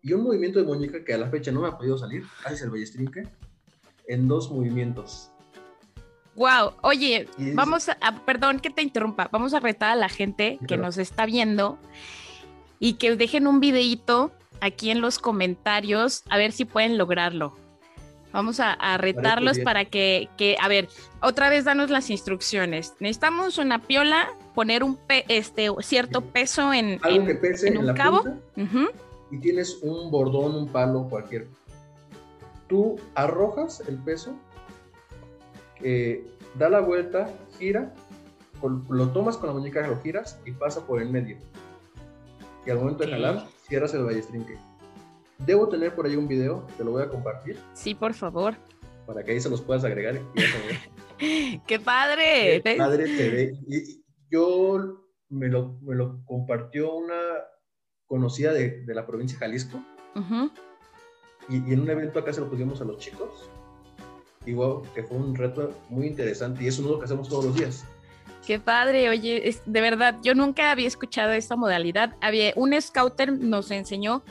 y 0.00 0.12
un 0.12 0.22
movimiento 0.22 0.60
de 0.60 0.64
muñeca 0.64 1.04
que 1.04 1.12
a 1.12 1.18
la 1.18 1.28
fecha 1.28 1.50
no 1.50 1.62
me 1.62 1.68
ha 1.68 1.76
podido 1.76 1.98
salir. 1.98 2.22
Haces 2.44 2.62
el 2.62 2.70
ballestrinque 2.70 3.24
en 4.08 4.28
dos 4.28 4.50
movimientos. 4.50 5.30
Wow, 6.36 6.74
oye, 6.82 7.28
vamos 7.54 7.88
a, 7.88 8.24
perdón 8.24 8.60
que 8.60 8.70
te 8.70 8.82
interrumpa, 8.82 9.28
vamos 9.30 9.52
a 9.52 9.60
retar 9.60 9.90
a 9.90 9.96
la 9.96 10.08
gente 10.08 10.58
que 10.66 10.76
nos 10.76 10.96
está 10.96 11.26
viendo 11.26 11.78
y 12.78 12.94
que 12.94 13.14
dejen 13.16 13.46
un 13.46 13.60
videito 13.60 14.32
aquí 14.60 14.90
en 14.90 15.00
los 15.00 15.18
comentarios 15.18 16.22
a 16.30 16.38
ver 16.38 16.52
si 16.52 16.64
pueden 16.64 16.96
lograrlo. 16.96 17.56
Vamos 18.32 18.60
a, 18.60 18.96
retarlos 18.96 19.58
para 19.58 19.86
que, 19.86 20.28
que, 20.36 20.56
a 20.60 20.68
ver, 20.68 20.88
otra 21.20 21.50
vez 21.50 21.64
danos 21.64 21.90
las 21.90 22.10
instrucciones. 22.10 22.94
Necesitamos 23.00 23.58
una 23.58 23.82
piola, 23.82 24.28
poner 24.54 24.84
un 24.84 24.98
este 25.28 25.68
cierto 25.80 26.20
peso 26.20 26.72
en, 26.72 27.00
Algo 27.02 27.26
que 27.26 27.34
pese 27.34 27.68
en, 27.68 27.78
un 27.78 27.92
cabo. 27.94 28.22
Y 29.32 29.38
tienes 29.40 29.80
un 29.82 30.12
bordón, 30.12 30.54
un 30.54 30.68
palo, 30.68 31.08
cualquier 31.08 31.48
tú 32.70 32.96
arrojas 33.16 33.82
el 33.88 33.98
peso, 33.98 34.34
eh, 35.82 36.24
da 36.54 36.70
la 36.70 36.80
vuelta, 36.80 37.28
gira, 37.58 37.92
lo 38.88 39.08
tomas 39.08 39.36
con 39.36 39.48
la 39.48 39.54
muñeca, 39.54 39.86
lo 39.86 40.00
giras 40.00 40.40
y 40.46 40.52
pasa 40.52 40.86
por 40.86 41.02
el 41.02 41.10
medio. 41.10 41.36
Y 42.64 42.70
al 42.70 42.78
momento 42.78 43.04
de 43.04 43.10
jalar, 43.10 43.48
cierras 43.68 43.92
el 43.94 44.04
ballestrinque. 44.04 44.56
Debo 45.38 45.68
tener 45.68 45.94
por 45.94 46.06
ahí 46.06 46.14
un 46.14 46.28
video, 46.28 46.64
te 46.76 46.84
lo 46.84 46.92
voy 46.92 47.02
a 47.02 47.08
compartir. 47.08 47.58
Sí, 47.72 47.94
por 47.94 48.14
favor. 48.14 48.54
Para 49.04 49.24
que 49.24 49.32
ahí 49.32 49.40
se 49.40 49.50
los 49.50 49.60
puedas 49.62 49.82
agregar. 49.84 50.20
¡Qué 51.18 51.80
padre! 51.80 52.62
¡Qué 52.62 52.76
padre 52.78 53.04
te 53.04 53.30
ve! 53.30 53.52
Y, 53.66 54.04
yo 54.30 55.08
me 55.28 55.48
lo, 55.48 55.76
me 55.82 55.96
lo, 55.96 56.24
compartió 56.24 56.94
una 56.94 57.20
conocida 58.06 58.52
de, 58.52 58.84
de 58.84 58.94
la 58.94 59.06
provincia 59.06 59.36
de 59.36 59.44
Jalisco. 59.44 59.82
Ajá 61.50 61.68
y, 61.68 61.72
en 61.72 61.80
un 61.80 61.90
evento 61.90 62.18
acá 62.18 62.32
se 62.32 62.40
lo 62.40 62.48
pusimos 62.48 62.80
a 62.80 62.84
los 62.84 62.98
chicos. 62.98 63.48
Y 64.46 64.52
wow, 64.54 64.82
que 64.94 65.02
fue 65.02 65.18
un 65.18 65.34
reto 65.34 65.72
muy 65.88 66.06
interesante 66.06 66.64
y 66.64 66.68
es 66.68 66.78
uno 66.78 66.98
que 66.98 67.04
hacemos 67.04 67.28
todos 67.28 67.46
los 67.46 67.54
días. 67.54 67.84
Qué 68.46 68.58
padre, 68.58 69.10
oye, 69.10 69.54
de 69.66 69.80
verdad, 69.80 70.16
yo 70.22 70.34
nunca 70.34 70.70
había 70.70 70.88
escuchado 70.88 71.32
esta 71.32 71.56
modalidad. 71.56 72.16
Había 72.22 72.52
un 72.56 72.80
scouter 72.80 73.32
nos 73.32 73.70
enseñó 73.70 74.22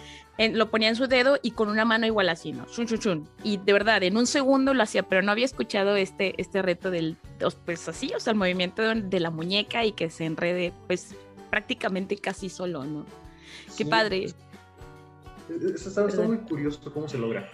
lo 0.54 0.72
ponía 0.72 0.88
en 0.88 0.96
su 0.96 1.08
dedo 1.08 1.38
y 1.42 1.52
con 1.52 1.68
una 1.68 1.84
mano 1.84 2.06
igual 2.06 2.30
así, 2.30 2.54
¿no? 2.54 2.66
Chun, 2.68 2.88
chun, 2.88 3.00
chun. 3.00 3.30
Y 3.44 3.58
de 3.58 3.74
verdad, 3.74 4.02
en 4.04 4.16
un 4.16 4.26
segundo 4.26 4.74
lo 4.74 4.82
hacía, 4.82 5.04
pero 5.04 5.22
no 5.22 5.34
había 5.34 5.44
escuchado 5.44 5.98
este, 5.98 6.34
este 6.38 6.62
reto 6.62 6.92
del, 6.92 7.18
pues 7.66 7.90
así, 7.90 8.14
o 8.16 8.22
sea, 8.22 8.32
el 8.32 8.40
movimiento 8.40 8.82
de, 8.82 9.20
la 9.20 9.32
muñeca 9.32 9.84
y 9.84 9.92
que 9.92 10.10
se 10.10 10.26
enrede, 10.26 10.72
pues 10.88 11.14
prácticamente 11.50 12.16
casi 12.16 12.48
solo, 12.48 12.86
¿no? 12.86 13.06
Qué 13.78 13.86
padre. 13.86 14.34
Está, 15.50 16.08
está 16.08 16.22
muy 16.22 16.38
curioso 16.38 16.80
cómo 16.94 17.08
se 17.08 17.18
logra. 17.18 17.50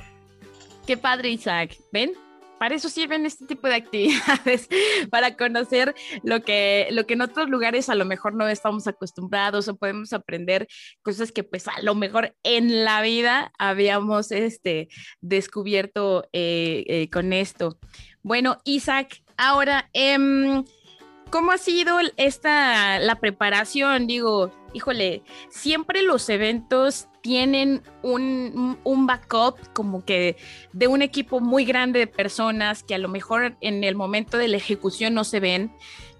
Qué 0.85 0.97
padre, 0.97 1.29
Isaac. 1.29 1.77
¿Ven? 1.91 2.11
para 2.57 2.75
eso 2.75 2.89
sirven 2.89 3.25
este 3.25 3.45
tipo 3.45 3.67
de 3.67 3.75
actividades, 3.75 4.67
para 5.09 5.35
conocer 5.35 5.93
lo 6.23 6.41
que, 6.41 6.87
lo 6.91 7.05
que 7.05 7.13
en 7.13 7.21
otros 7.21 7.49
lugares 7.49 7.89
a 7.89 7.95
lo 7.95 8.05
mejor 8.05 8.33
no 8.33 8.47
estamos 8.47 8.87
acostumbrados 8.87 9.67
o 9.67 9.75
podemos 9.75 10.13
aprender 10.13 10.67
cosas 11.01 11.31
que 11.31 11.43
pues 11.43 11.67
a 11.67 11.81
lo 11.81 11.95
mejor 11.95 12.35
en 12.43 12.83
la 12.83 13.01
vida 13.01 13.51
habíamos 13.57 14.31
este, 14.31 14.89
descubierto 15.21 16.27
eh, 16.33 16.83
eh, 16.87 17.09
con 17.09 17.33
esto. 17.33 17.77
Bueno, 18.23 18.57
Isaac, 18.63 19.21
ahora, 19.37 19.89
em, 19.93 20.63
¿cómo 21.29 21.51
ha 21.51 21.57
sido 21.57 21.99
esta, 22.17 22.99
la 22.99 23.19
preparación? 23.19 24.07
Digo, 24.07 24.51
híjole, 24.73 25.23
siempre 25.49 26.01
los 26.01 26.29
eventos 26.29 27.07
tienen 27.25 27.81
un, 28.03 28.77
un, 28.83 29.07
backup 29.07 29.57
como 29.73 30.05
que 30.05 30.37
de 30.73 30.87
un 30.87 31.01
equipo 31.01 31.39
muy 31.39 31.65
grande 31.65 31.97
de 31.97 32.05
personas 32.05 32.83
que 32.83 32.93
a 32.93 32.99
lo 32.99 33.09
mejor 33.09 33.57
en 33.61 33.83
el 33.83 33.95
momento 33.95 34.37
de 34.37 34.47
la 34.47 34.57
ejecución 34.57 35.15
no 35.15 35.23
se 35.23 35.39
ven, 35.39 35.71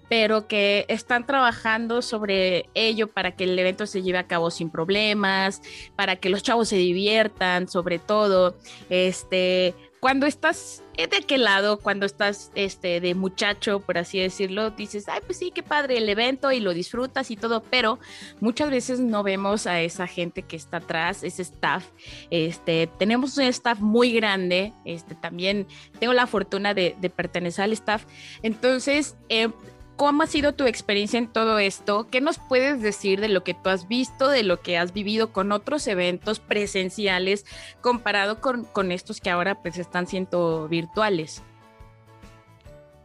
pero 0.08 0.48
que 0.48 0.84
están 0.88 1.24
trabajando 1.24 2.02
sobre 2.02 2.68
ello 2.74 3.06
para 3.06 3.36
que 3.36 3.44
el 3.44 3.56
evento 3.56 3.86
se 3.86 4.02
lleve 4.02 4.18
a 4.18 4.26
cabo 4.26 4.50
sin 4.50 4.68
problemas, 4.68 5.62
para 5.94 6.16
que 6.16 6.28
los 6.28 6.42
chavos 6.42 6.68
se 6.68 6.76
diviertan, 6.76 7.68
sobre 7.68 8.00
todo, 8.00 8.56
este, 8.90 9.76
cuando 10.06 10.26
estás 10.26 10.84
de 10.96 11.22
qué 11.26 11.36
lado, 11.36 11.80
cuando 11.80 12.06
estás 12.06 12.52
este, 12.54 13.00
de 13.00 13.16
muchacho, 13.16 13.80
por 13.80 13.98
así 13.98 14.20
decirlo, 14.20 14.70
dices, 14.70 15.08
ay, 15.08 15.18
pues 15.26 15.36
sí, 15.36 15.50
qué 15.52 15.64
padre 15.64 15.98
el 15.98 16.08
evento 16.08 16.52
y 16.52 16.60
lo 16.60 16.72
disfrutas 16.72 17.32
y 17.32 17.36
todo, 17.36 17.60
pero 17.60 17.98
muchas 18.38 18.70
veces 18.70 19.00
no 19.00 19.24
vemos 19.24 19.66
a 19.66 19.80
esa 19.80 20.06
gente 20.06 20.42
que 20.42 20.54
está 20.54 20.76
atrás, 20.76 21.24
ese 21.24 21.42
staff. 21.42 21.86
Este, 22.30 22.88
tenemos 23.00 23.36
un 23.36 23.46
staff 23.46 23.80
muy 23.80 24.12
grande, 24.12 24.72
este, 24.84 25.16
también 25.16 25.66
tengo 25.98 26.12
la 26.12 26.28
fortuna 26.28 26.72
de, 26.72 26.94
de 27.00 27.10
pertenecer 27.10 27.64
al 27.64 27.72
staff. 27.72 28.04
Entonces, 28.42 29.16
eh, 29.28 29.48
¿Cómo 29.96 30.22
ha 30.22 30.26
sido 30.26 30.52
tu 30.52 30.64
experiencia 30.64 31.18
en 31.18 31.26
todo 31.26 31.58
esto? 31.58 32.06
¿Qué 32.10 32.20
nos 32.20 32.38
puedes 32.38 32.82
decir 32.82 33.18
de 33.18 33.28
lo 33.28 33.42
que 33.44 33.54
tú 33.54 33.70
has 33.70 33.88
visto, 33.88 34.28
de 34.28 34.42
lo 34.42 34.60
que 34.60 34.76
has 34.76 34.92
vivido 34.92 35.32
con 35.32 35.52
otros 35.52 35.86
eventos 35.86 36.38
presenciales 36.38 37.46
comparado 37.80 38.42
con, 38.42 38.92
estos 38.92 39.22
que 39.22 39.30
ahora 39.30 39.62
pues 39.62 39.78
están 39.78 40.06
siendo 40.06 40.68
virtuales? 40.68 41.42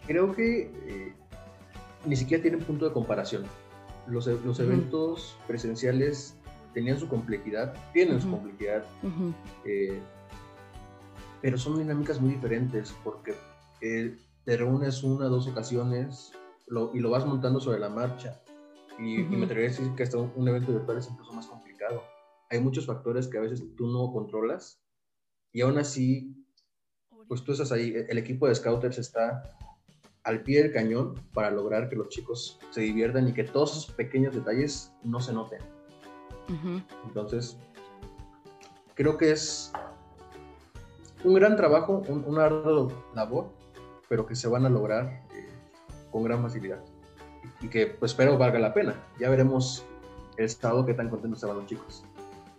Creo 0.06 0.36
que 0.36 0.64
eh, 0.64 1.14
ni 2.06 2.18
siquiera 2.18 2.42
tienen 2.42 2.60
punto 2.60 2.86
de 2.86 2.92
comparación. 2.92 3.46
Los, 4.08 4.28
e, 4.28 4.34
eventos 4.60 5.38
presenciales 5.48 6.36
tenían 6.74 7.00
su 7.00 7.08
complejidad, 7.08 7.74
tienen 7.94 8.20
su 8.20 8.30
complejidad, 8.30 8.84
eh, 9.64 9.98
pero 11.42 11.58
son 11.58 11.78
dinámicas 11.78 12.20
muy 12.20 12.32
diferentes 12.32 12.94
porque 13.02 13.34
eh, 13.80 14.18
te 14.44 14.58
reúnes 14.58 15.04
una 15.04 15.28
o 15.28 15.30
dos 15.30 15.48
ocasiones 15.48 16.34
y 16.94 17.00
lo 17.00 17.10
vas 17.10 17.26
montando 17.26 17.60
sobre 17.60 17.80
la 17.80 17.90
marcha. 17.90 18.42
Y, 18.98 19.24
me 19.24 19.46
atrevería 19.46 19.70
a 19.70 19.78
decir 19.78 19.96
que 19.96 20.04
hasta 20.04 20.18
un, 20.18 20.48
evento 20.48 20.72
virtual 20.72 20.98
es 20.98 21.10
incluso 21.10 21.34
más 21.34 21.48
complicado. 21.48 22.04
Hay 22.50 22.60
muchos 22.60 22.86
factores 22.86 23.28
que 23.28 23.38
a 23.38 23.42
veces 23.42 23.64
tú 23.76 23.88
no 23.88 24.12
controlas 24.12 24.82
y 25.52 25.62
aún 25.62 25.78
así, 25.78 26.36
pues 27.28 27.44
tú 27.44 27.52
estás 27.52 27.72
ahí, 27.72 27.94
el 28.08 28.18
equipo 28.18 28.48
de 28.48 28.56
scouters 28.56 28.98
está 28.98 29.44
al 30.24 30.44
pie 30.44 30.62
del 30.62 30.72
cañón 30.72 31.16
para 31.34 31.50
lograr 31.50 31.90
que 31.90 31.96
los 31.96 32.10
chicos 32.10 32.60
se 32.70 32.82
diviertan 32.82 33.28
y 33.28 33.34
que 33.34 33.44
todos 33.44 33.72
esos 33.72 33.96
pequeños 33.96 34.36
detalles 34.36 34.94
no 35.04 35.20
se 35.20 35.34
noten. 35.34 35.62
Entonces, 37.06 37.58
creo 38.96 39.18
que 39.18 39.32
es 39.32 39.72
un 41.24 41.34
gran 41.34 41.56
trabajo, 41.56 42.04
un, 42.08 42.26
una 42.26 42.46
ardua 42.46 42.92
labor, 43.16 43.52
pero 44.10 44.26
que 44.26 44.36
se 44.36 44.50
van 44.50 44.66
a 44.66 44.70
lograr 44.70 45.24
con 46.12 46.24
gran 46.24 46.42
facilidad. 46.42 46.80
Y 47.62 47.68
que 47.68 47.88
pues 47.88 48.12
espero 48.12 48.38
valga 48.38 48.60
la 48.60 48.74
pena. 48.74 48.96
Ya 49.20 49.30
veremos 49.30 49.86
el 50.38 50.46
estado 50.46 50.86
que 50.86 50.94
tan 50.94 51.10
contentos 51.10 51.38
estaban 51.38 51.58
los 51.58 51.68
chicos. 51.68 52.04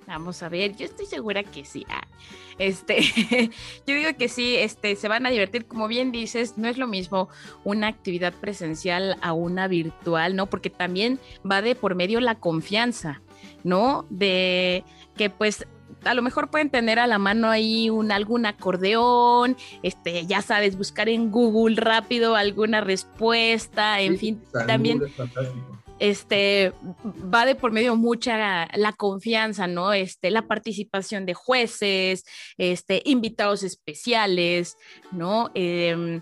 Vamos 0.06 0.42
a 0.42 0.48
ver, 0.48 0.74
yo 0.76 0.84
estoy 0.84 1.06
segura 1.06 1.44
que 1.44 1.64
sí. 1.64 1.86
Ah, 1.88 2.06
este, 2.58 3.00
yo 3.86 3.94
digo 3.94 4.10
que 4.18 4.28
sí, 4.28 4.56
este, 4.56 4.96
se 4.96 5.08
van 5.08 5.26
a 5.26 5.30
divertir. 5.30 5.66
Como 5.66 5.88
bien 5.88 6.12
dices, 6.12 6.58
no 6.58 6.68
es 6.68 6.76
lo 6.76 6.86
mismo 6.86 7.28
una 7.64 7.88
actividad 7.88 8.32
presencial 8.32 9.16
a 9.22 9.32
una 9.32 9.68
virtual, 9.68 10.34
¿no? 10.34 10.46
Porque 10.46 10.70
también 10.70 11.20
va 11.48 11.62
de 11.62 11.74
por 11.74 11.94
medio 11.94 12.20
la 12.20 12.34
confianza, 12.34 13.22
¿no? 13.62 14.04
De 14.10 14.84
que 15.16 15.30
pues 15.30 15.66
a 16.04 16.14
lo 16.14 16.22
mejor 16.22 16.50
pueden 16.50 16.70
tener 16.70 16.98
a 16.98 17.06
la 17.06 17.18
mano 17.18 17.50
ahí 17.50 17.90
un, 17.90 18.12
algún 18.12 18.46
acordeón, 18.46 19.56
este, 19.82 20.26
ya 20.26 20.42
sabes, 20.42 20.76
buscar 20.76 21.08
en 21.08 21.30
Google 21.30 21.76
rápido 21.76 22.36
alguna 22.36 22.80
respuesta, 22.80 24.00
en 24.00 24.18
fin, 24.18 24.42
también 24.66 25.02
este 26.02 26.72
va 27.32 27.46
de 27.46 27.54
por 27.54 27.70
medio 27.70 27.94
mucha 27.94 28.66
la 28.74 28.92
confianza, 28.92 29.68
¿no? 29.68 29.92
Este, 29.92 30.32
la 30.32 30.48
participación 30.48 31.26
de 31.26 31.34
jueces, 31.34 32.24
este, 32.58 33.02
invitados 33.04 33.62
especiales, 33.62 34.76
¿no? 35.12 35.52
Em, 35.54 36.20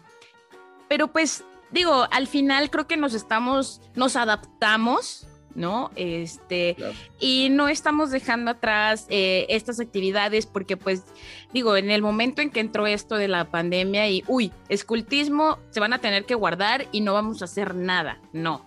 pero 0.86 1.10
pues 1.10 1.44
digo, 1.70 2.06
al 2.10 2.26
final 2.26 2.68
creo 2.68 2.86
que 2.86 2.98
nos 2.98 3.14
estamos, 3.14 3.80
nos 3.94 4.16
adaptamos 4.16 5.26
¿no? 5.54 5.90
Este, 5.96 6.76
y 7.18 7.48
no 7.50 7.68
estamos 7.68 8.10
dejando 8.10 8.52
atrás 8.52 9.06
eh, 9.08 9.46
estas 9.48 9.80
actividades 9.80 10.46
porque, 10.46 10.76
pues, 10.76 11.04
digo, 11.52 11.76
en 11.76 11.90
el 11.90 12.02
momento 12.02 12.42
en 12.42 12.50
que 12.50 12.60
entró 12.60 12.86
esto 12.86 13.16
de 13.16 13.28
la 13.28 13.50
pandemia 13.50 14.08
y, 14.08 14.24
uy, 14.26 14.52
escultismo 14.68 15.58
se 15.70 15.80
van 15.80 15.92
a 15.92 15.98
tener 15.98 16.24
que 16.24 16.34
guardar 16.34 16.86
y 16.92 17.00
no 17.00 17.14
vamos 17.14 17.42
a 17.42 17.46
hacer 17.46 17.74
nada, 17.74 18.20
no, 18.32 18.64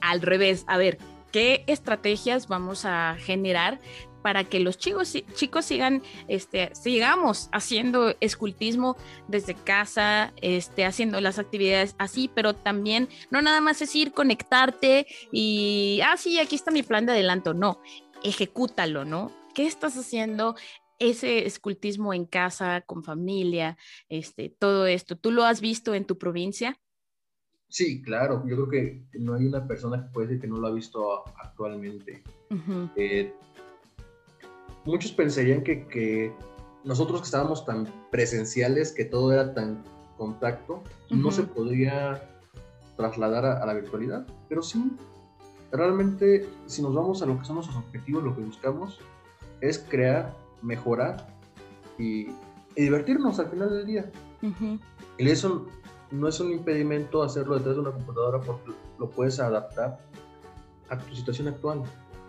al 0.00 0.22
revés, 0.22 0.64
a 0.66 0.76
ver, 0.76 0.98
¿qué 1.32 1.64
estrategias 1.66 2.48
vamos 2.48 2.84
a 2.84 3.16
generar 3.18 3.78
para 4.26 4.42
que 4.42 4.58
los 4.58 4.76
chicos, 4.76 5.16
chicos 5.34 5.66
sigan, 5.66 6.02
este, 6.26 6.74
sigamos 6.74 7.48
haciendo 7.52 8.12
escultismo 8.18 8.96
desde 9.28 9.54
casa, 9.54 10.32
este, 10.42 10.84
haciendo 10.84 11.20
las 11.20 11.38
actividades 11.38 11.94
así, 11.98 12.28
pero 12.34 12.52
también 12.52 13.08
no 13.30 13.40
nada 13.40 13.60
más 13.60 13.82
es 13.82 13.94
ir, 13.94 14.10
conectarte 14.10 15.06
y, 15.30 16.00
ah, 16.04 16.16
sí, 16.16 16.40
aquí 16.40 16.56
está 16.56 16.72
mi 16.72 16.82
plan 16.82 17.06
de 17.06 17.12
adelanto, 17.12 17.54
no, 17.54 17.80
ejecútalo, 18.24 19.04
¿no? 19.04 19.30
¿Qué 19.54 19.64
estás 19.64 19.96
haciendo? 19.96 20.56
ese 20.98 21.46
escultismo 21.46 22.12
en 22.12 22.24
casa, 22.24 22.80
con 22.80 23.04
familia, 23.04 23.76
este, 24.08 24.48
todo 24.48 24.86
esto, 24.86 25.14
¿tú 25.14 25.30
lo 25.30 25.44
has 25.44 25.60
visto 25.60 25.94
en 25.94 26.04
tu 26.04 26.18
provincia? 26.18 26.80
Sí, 27.68 28.02
claro, 28.02 28.42
yo 28.48 28.56
creo 28.56 28.68
que 28.70 29.20
no 29.20 29.34
hay 29.34 29.46
una 29.46 29.68
persona 29.68 30.02
que 30.02 30.12
puede 30.12 30.26
decir 30.26 30.40
que 30.40 30.48
no 30.48 30.56
lo 30.56 30.66
ha 30.66 30.72
visto 30.72 31.22
actualmente 31.36 32.24
muchos 34.86 35.12
pensarían 35.12 35.62
que, 35.62 36.32
nosotros 36.84 37.20
que 37.20 37.26
estábamos 37.26 37.64
tan 37.66 37.86
presenciales, 38.10 38.92
que 38.92 39.04
todo 39.04 39.32
era 39.32 39.52
tan 39.52 39.82
contacto, 40.16 40.82
no 41.10 41.30
se 41.30 41.42
podría 41.42 42.22
trasladar 42.96 43.44
a, 43.44 43.66
la 43.66 43.74
virtualidad. 43.74 44.26
Pero 44.48 44.62
sí, 44.62 44.92
realmente, 45.72 46.48
si 46.66 46.80
nos 46.80 46.94
vamos 46.94 47.20
a 47.22 47.26
lo 47.26 47.38
que 47.38 47.44
son 47.44 47.56
nuestros 47.56 47.76
objetivos, 47.76 48.22
lo 48.22 48.34
que 48.34 48.42
buscamos 48.42 49.00
es 49.60 49.78
crear, 49.78 50.34
mejorar 50.62 51.26
y, 51.98 52.28
divertirnos 52.76 53.38
al 53.38 53.48
final 53.48 53.70
del 53.70 53.86
día. 53.86 54.10
Y 55.18 55.28
eso 55.28 55.66
no 56.10 56.28
es 56.28 56.38
un 56.40 56.52
impedimento 56.52 57.22
hacerlo 57.22 57.56
detrás 57.56 57.74
de 57.74 57.80
una 57.80 57.90
computadora 57.90 58.40
porque 58.40 58.72
lo 58.98 59.10
puedes 59.10 59.40
adaptar 59.40 59.98
a 60.88 60.98
tu 60.98 61.16
situación 61.16 61.48
actual 61.48 61.82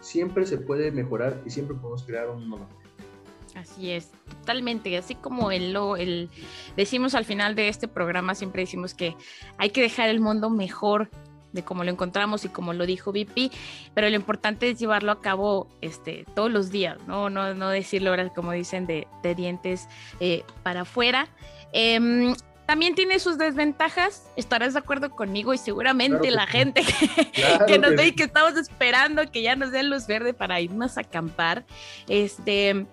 siempre 0.08 0.46
se 0.46 0.58
puede 0.58 0.90
mejorar 0.92 1.42
y 1.46 1.50
siempre 1.50 1.76
podemos 1.76 2.04
crear 2.04 2.30
un 2.30 2.48
mundo 2.48 2.68
Así 3.56 3.92
es, 3.92 4.12
totalmente. 4.30 4.96
Así 4.98 5.16
como 5.16 5.52
el, 5.52 5.76
el 5.98 6.30
decimos 6.76 7.16
al 7.16 7.26
final 7.26 7.56
de 7.56 7.70
este 7.70 7.88
programa, 7.88 8.36
siempre 8.36 8.62
decimos 8.62 8.94
que 8.94 9.16
hay 9.58 9.72
que 9.72 9.82
dejar 9.82 10.10
el 10.10 10.20
mundo 10.20 10.52
mejor 10.52 11.10
de 11.54 11.64
como 11.64 11.84
lo 11.84 11.90
encontramos 11.90 12.46
y 12.46 12.50
como 12.50 12.74
lo 12.74 12.86
dijo 12.86 13.12
VP, 13.12 13.50
pero 13.96 14.10
lo 14.10 14.16
importante 14.16 14.70
es 14.70 14.80
llevarlo 14.80 15.12
a 15.12 15.22
cabo 15.22 15.68
este, 15.82 16.26
todos 16.36 16.52
los 16.52 16.70
días, 16.70 17.00
no, 17.08 17.32
no, 17.32 17.56
no 17.56 17.70
decirlo 17.70 18.12
ahora 18.12 18.30
como 18.30 18.52
dicen 18.52 18.86
de, 18.86 19.08
dientes 19.36 19.88
eh, 20.20 20.44
para 20.62 20.82
afuera. 20.82 21.28
Em, 21.74 22.36
también 22.68 22.96
tiene 22.96 23.18
sus 23.20 23.38
desventajas, 23.38 24.30
estarás 24.36 24.74
de 24.74 24.80
acuerdo 24.80 25.10
conmigo 25.10 25.54
y 25.54 25.58
seguramente 25.58 26.30
la 26.32 26.46
gente 26.46 26.84
que, 27.66 27.80
nos 27.80 27.96
ve 27.96 28.08
y 28.08 28.12
que 28.12 28.24
estamos 28.24 28.58
esperando 28.58 29.32
que 29.32 29.42
ya 29.42 29.56
nos 29.56 29.72
den 29.72 29.90
luz 29.90 30.06
verde 30.06 30.34
para 30.34 30.60
irnos 30.60 30.98
a 30.98 31.02
acampar, 31.02 31.66
este, 32.10 32.86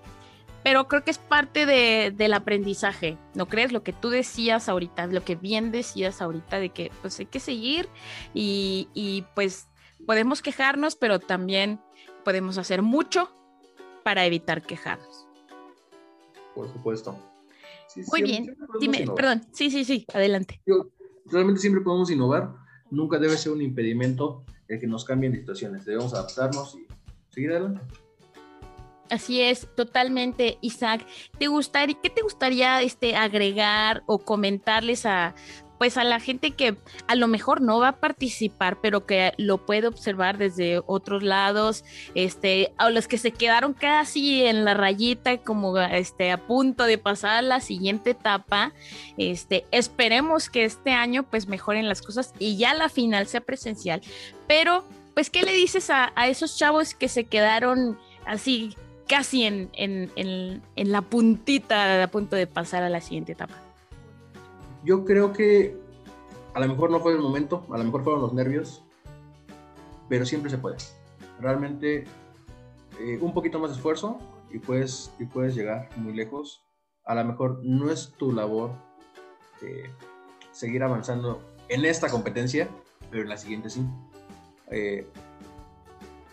pero 0.63 0.87
creo 0.87 1.03
que 1.03 1.11
es 1.11 1.19
parte 1.19 1.67
de, 1.67 2.13
del 2.15 2.35
aprendizaje, 2.35 3.19
¿no 3.35 3.47
crees? 3.47 3.73
Lo 3.73 3.83
que 3.83 3.93
tú 3.93 4.11
decías 4.11 4.69
ahorita, 4.69 5.09
lo 5.09 5.25
que 5.25 5.35
bien 5.35 5.73
decías 5.73 6.23
ahorita 6.23 6.61
de 6.61 6.69
que 6.69 6.93
pues 7.03 7.19
hay 7.19 7.27
que 7.27 7.41
seguir 7.41 7.89
y, 8.33 8.89
y 8.95 9.25
pues 9.35 9.67
podemos 10.07 10.41
quejarnos, 10.41 10.95
pero 10.95 11.19
también 11.19 11.81
podemos 12.25 12.59
hacer 12.59 12.83
mucho 12.83 13.29
para 14.05 14.25
evitar 14.25 14.63
quejarnos. 14.63 15.27
Por 16.55 16.73
supuesto. 16.73 17.34
Muy 18.11 18.23
bien, 18.23 18.57
dime, 18.81 19.07
perdón, 19.15 19.43
sí, 19.53 19.71
sí, 19.71 19.85
sí, 19.85 20.07
adelante. 20.13 20.61
realmente 21.27 21.61
siempre 21.61 21.83
podemos 21.83 22.11
innovar, 22.11 22.55
nunca 22.91 23.19
debe 23.19 23.37
ser 23.37 23.53
un 23.53 23.63
impedimento 23.63 24.45
el 24.69 24.81
que 24.81 24.87
nos 24.87 25.05
cambien 25.05 25.33
situaciones, 25.33 25.85
debemos 25.85 26.15
adaptarnos 26.15 26.77
y 26.77 26.87
seguir 27.33 27.51
adelante. 27.53 27.81
Así 29.11 29.43
es, 29.43 29.69
totalmente, 29.77 30.59
Isaac. 30.63 31.07
¿Te 31.39 31.49
gustaría, 31.49 31.97
¿Qué 32.03 32.09
te 32.09 32.23
gustaría 32.23 32.81
este, 32.83 33.17
agregar 33.17 34.03
o 34.07 34.19
comentarles 34.19 35.05
a, 35.05 35.35
pues 35.85 35.99
a 35.99 36.05
la 36.05 36.19
gente 36.19 36.53
que 36.53 36.79
a 37.09 37.15
lo 37.15 37.29
mejor 37.29 37.61
no 37.61 37.79
va 37.79 37.89
a 37.89 38.01
participar, 38.01 38.79
pero 38.81 39.05
que 39.05 39.35
lo 39.37 39.67
puede 39.67 39.87
observar 39.87 40.39
desde 40.39 40.81
otros 40.87 41.23
lados, 41.23 41.85
este, 42.15 42.73
a 42.79 42.89
los 42.89 43.07
que 43.07 43.19
se 43.19 43.33
quedaron 43.33 43.75
casi 43.75 44.47
en 44.47 44.65
la 44.65 44.73
rayita, 44.73 45.37
como 45.37 45.79
este, 45.79 46.33
a 46.33 46.39
punto 46.39 46.85
de 46.85 46.97
pasar 46.97 47.33
a 47.33 47.43
la 47.43 47.61
siguiente 47.61 48.13
etapa, 48.13 48.73
este, 49.19 49.67
esperemos 49.73 50.49
que 50.49 50.65
este 50.65 50.93
año 50.93 51.25
pues 51.25 51.49
mejoren 51.49 51.87
las 51.87 52.01
cosas 52.01 52.33
y 52.39 52.57
ya 52.57 52.73
la 52.73 52.89
final 52.89 53.27
sea 53.27 53.43
presencial. 53.43 54.01
Pero, 54.49 54.87
pues, 55.13 55.29
¿qué 55.29 55.43
le 55.43 55.53
dices 55.53 55.91
a, 55.91 56.15
esos 56.27 56.57
chavos 56.57 56.95
que 56.95 57.09
se 57.09 57.25
quedaron 57.25 57.99
así 58.25 58.75
casi 59.07 59.45
en, 59.45 59.69
en, 59.75 60.11
en, 60.17 60.63
en 60.77 60.93
la 60.93 61.03
puntita 61.03 62.03
a 62.03 62.09
punto 62.09 62.37
de 62.37 62.47
pasar 62.47 62.85
a 62.85 62.89
la 62.89 63.03
siguiente 63.03 63.33
etapa? 63.33 63.65
Yo 64.85 65.05
creo 65.05 65.33
que 65.33 65.77
a 66.55 66.61
lo 66.61 66.69
mejor 66.69 66.91
no 66.91 67.01
fue 67.01 67.13
el 67.13 67.19
momento, 67.19 67.67
a 67.71 67.79
lo 67.79 67.85
mejor 67.85 68.05
fueron 68.05 68.23
los 68.23 68.33
nervios, 68.33 68.85
pero 70.09 70.25
siempre 70.25 70.51
se 70.51 70.59
puede. 70.59 70.77
Realmente 71.41 72.05
eh, 73.01 73.19
un 73.21 73.35
poquito 73.35 73.59
más 73.59 73.71
de 73.71 73.77
esfuerzo 73.77 74.19
y 74.51 74.59
puedes, 74.59 75.13
y 75.19 75.25
puedes 75.25 75.55
llegar 75.55 75.89
muy 75.97 76.15
lejos. 76.15 76.65
A 77.05 77.15
lo 77.15 77.25
mejor 77.25 77.61
no 77.65 77.91
es 77.91 78.13
tu 78.13 78.33
labor 78.33 78.73
eh, 79.63 79.91
seguir 80.53 80.83
avanzando 80.83 81.41
en 81.69 81.85
esta 81.85 82.09
competencia, 82.09 82.69
pero 83.11 83.23
en 83.23 83.29
la 83.29 83.37
siguiente 83.37 83.71
sí. 83.71 83.85
Eh, 84.71 85.07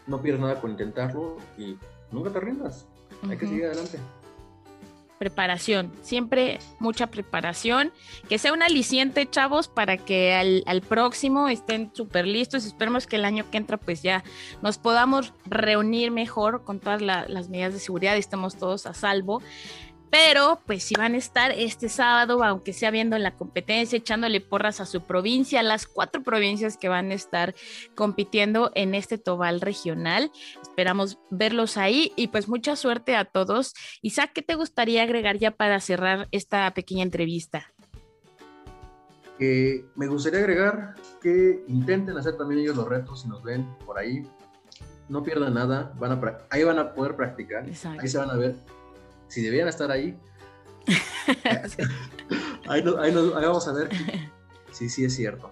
no 0.08 0.22
pierdes 0.22 0.42
nada 0.42 0.62
con 0.62 0.72
intentarlo 0.72 1.38
y 1.58 1.78
nunca 2.12 2.32
te 2.32 2.40
rindas. 2.40 2.86
Hay 3.30 3.38
que 3.38 3.48
seguir 3.48 3.66
adelante 3.66 4.00
preparación, 5.22 5.92
siempre 6.02 6.58
mucha 6.80 7.06
preparación, 7.06 7.94
que 8.28 8.40
sea 8.40 8.54
un 8.54 8.64
aliciente, 8.64 9.30
chavos, 9.30 9.68
para 9.68 9.96
que 9.98 10.34
al, 10.66 10.82
próximo 10.82 11.48
estén 11.48 11.92
súper 11.94 12.26
listos. 12.26 12.66
Esperemos 12.66 13.06
que 13.06 13.18
el 13.18 13.26
año 13.26 13.46
que 13.52 13.58
entra, 13.58 13.78
pues 13.78 14.02
ya 14.02 14.24
nos 14.64 14.80
podamos 14.80 15.36
reunir 15.46 16.10
mejor 16.10 16.64
con 16.64 16.80
todas 16.80 17.04
las 17.04 17.50
medidas 17.50 17.74
de 17.74 17.80
seguridad 17.80 18.16
y 18.16 18.20
estemos 18.20 18.56
todos 18.56 18.88
a 18.88 18.96
salvo 18.96 19.44
pero 20.12 20.60
pues 20.68 20.84
si 20.84 20.94
van 20.96 21.16
a 21.16 21.18
estar 21.18 21.52
este 21.52 21.88
sábado, 21.88 22.44
aunque 22.44 22.74
sea 22.74 22.92
viendo 22.92 23.18
la 23.18 23.36
competencia, 23.36 23.98
echándole 23.98 24.42
porras 24.42 24.82
a 24.82 24.86
su 24.86 25.02
provincia, 25.02 25.64
las 25.64 25.88
cuatro 25.88 26.22
provincias 26.22 26.76
que 26.76 26.90
van 26.90 27.12
a 27.12 27.14
estar 27.14 27.56
compitiendo 27.96 28.72
en 28.76 28.94
este 28.94 29.18
Tobal 29.18 29.62
regional. 29.62 30.30
Esperamos 30.62 31.18
verlos 31.30 31.78
ahí 31.78 32.12
y 32.18 32.28
pues 32.28 32.50
mucha 32.50 32.76
suerte 32.76 33.16
a 33.16 33.24
todos. 33.24 33.74
Isaac, 34.02 34.32
¿qué 34.36 34.42
te 34.42 34.56
gustaría 34.56 35.04
agregar 35.04 35.38
ya 35.38 35.52
para 35.52 35.80
cerrar 35.80 36.28
esta 36.32 36.72
pequeña 36.74 37.04
entrevista? 37.04 37.74
me 39.96 40.06
gustaría 40.06 40.38
agregar 40.38 40.94
que 41.20 41.64
intenten 41.68 42.16
hacer 42.16 42.38
también 42.38 42.62
ellos 42.62 42.76
los 42.76 42.88
retos 42.88 43.24
si 43.24 43.28
nos 43.28 43.42
ven 43.42 43.66
por 43.88 43.98
ahí. 43.98 44.22
No 45.10 45.24
pierdan 45.24 45.56
nada, 45.56 45.94
van 45.98 46.12
a, 46.12 46.38
ahí 46.52 46.64
van 46.64 46.78
a 46.78 46.94
poder 46.94 47.16
practicar, 47.16 47.66
ahí 47.66 48.08
se 48.08 48.18
van 48.20 48.30
a 48.30 48.36
ver 48.36 48.56
si 49.32 49.42
debían 49.42 49.70
estar 49.70 49.90
ahí. 49.90 50.14
ahí, 52.68 52.82
vamos 52.82 53.68
a 53.68 53.72
ver 53.72 53.90
si 54.72 54.90
sí 54.90 55.06
es 55.06 55.16
cierto. 55.16 55.50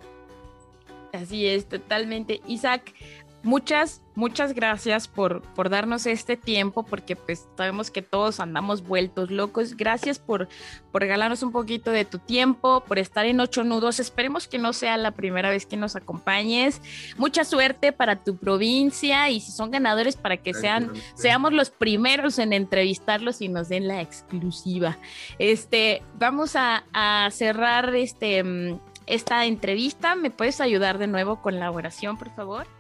Así 1.14 1.48
es, 1.48 1.66
totalmente. 1.66 2.42
Isaac, 2.46 2.94
muchas, 3.44 4.02
muchas 4.16 4.54
gracias 4.54 5.08
por, 5.08 5.42
por 5.54 5.70
darnos 5.70 6.06
este 6.06 6.38
tiempo, 6.38 6.84
porque 6.84 7.16
pues 7.16 7.48
sabemos 7.56 7.92
que 7.92 8.02
todos 8.02 8.40
andamos 8.40 8.84
vueltos 8.84 9.32
locos. 9.32 9.76
Gracias 9.78 10.20
por, 10.20 10.48
por 10.92 11.02
regalarnos 11.02 11.44
un 11.44 11.52
poquito 11.52 11.92
de 11.92 12.06
tu 12.06 12.20
tiempo, 12.20 12.84
por 12.88 13.00
estar 13.00 13.26
en 13.26 13.40
Ocho 13.40 13.64
Nudos. 13.64 14.00
Esperemos 14.00 14.48
que 14.48 14.58
no 14.58 14.74
sea 14.74 14.98
la 14.98 15.12
primera 15.12 15.50
vez 15.50 15.66
que 15.66 15.78
nos 15.78 15.96
acompañes. 15.96 16.82
Mucha 17.18 17.44
suerte 17.44 17.92
para 17.92 18.24
tu 18.24 18.38
provincia 18.38 19.30
y 19.30 19.40
si 19.40 19.52
son 19.52 19.72
ganadores 19.72 20.16
para 20.16 20.38
que 20.38 20.54
sean, 20.54 20.92
seamos 21.16 21.54
los 21.54 21.70
primeros 21.70 22.40
en 22.40 22.54
entrevistarlos 22.54 23.42
y 23.42 23.50
nos 23.50 23.70
den 23.70 23.88
la 23.88 24.02
exclusiva. 24.02 24.98
Este, 25.38 26.04
vamos 26.18 26.56
a, 26.56 26.84
a 26.94 27.30
cerrar 27.32 27.96
este, 27.96 28.44
mm, 28.44 28.80
esta 29.06 29.46
entrevista. 29.46 30.16
¿Me 30.16 30.32
puedes 30.32 30.62
ayudar 30.62 30.98
de 30.98 31.08
nuevo 31.08 31.42
con 31.42 31.60
la 31.60 31.72
oración, 31.72 32.18
por 32.18 32.30
favor? 32.36 32.79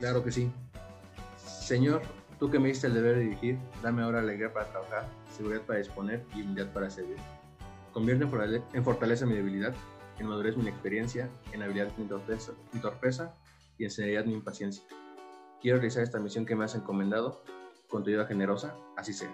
Claro 0.00 0.24
que 0.24 0.32
sí. 0.32 0.50
Señor, 1.36 2.02
tú 2.38 2.50
que 2.50 2.58
me 2.58 2.68
diste 2.68 2.86
el 2.86 2.94
deber 2.94 3.16
de 3.16 3.24
dirigir, 3.24 3.58
dame 3.82 4.02
ahora 4.02 4.20
alegría 4.20 4.52
para 4.52 4.70
trabajar, 4.70 5.06
seguridad 5.30 5.60
para 5.62 5.78
disponer 5.78 6.24
y 6.34 6.40
humildad 6.40 6.72
para 6.72 6.90
servir. 6.90 7.18
Convierte 7.92 8.26
en 8.72 8.84
fortaleza 8.84 9.26
mi 9.26 9.34
debilidad, 9.34 9.74
en 10.18 10.26
madurez 10.26 10.56
mi 10.56 10.68
experiencia, 10.68 11.28
en 11.52 11.62
habilidad 11.62 11.92
mi 11.98 12.06
torpeza, 12.06 12.52
mi 12.72 12.80
torpeza 12.80 13.34
y 13.76 13.84
en 13.84 13.90
seriedad 13.90 14.24
mi 14.24 14.32
impaciencia. 14.32 14.82
Quiero 15.60 15.76
realizar 15.76 16.02
esta 16.02 16.18
misión 16.18 16.46
que 16.46 16.56
me 16.56 16.64
has 16.64 16.74
encomendado 16.74 17.42
con 17.88 18.02
tu 18.02 18.08
ayuda 18.08 18.26
generosa, 18.26 18.74
así 18.96 19.12
sea 19.12 19.30